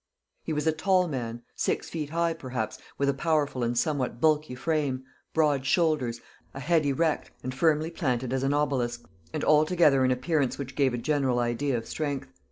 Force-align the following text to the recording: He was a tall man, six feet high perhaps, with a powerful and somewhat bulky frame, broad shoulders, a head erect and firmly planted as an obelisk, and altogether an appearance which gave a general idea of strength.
He 0.41 0.51
was 0.51 0.65
a 0.65 0.71
tall 0.71 1.07
man, 1.07 1.43
six 1.55 1.87
feet 1.87 2.09
high 2.09 2.33
perhaps, 2.33 2.79
with 2.97 3.07
a 3.07 3.13
powerful 3.13 3.61
and 3.63 3.77
somewhat 3.77 4.19
bulky 4.19 4.55
frame, 4.55 5.03
broad 5.31 5.63
shoulders, 5.63 6.19
a 6.55 6.59
head 6.59 6.87
erect 6.87 7.29
and 7.43 7.53
firmly 7.53 7.91
planted 7.91 8.33
as 8.33 8.41
an 8.41 8.51
obelisk, 8.51 9.07
and 9.31 9.43
altogether 9.43 10.03
an 10.03 10.09
appearance 10.09 10.57
which 10.57 10.73
gave 10.75 10.95
a 10.95 10.97
general 10.97 11.37
idea 11.37 11.77
of 11.77 11.87
strength. 11.87 12.29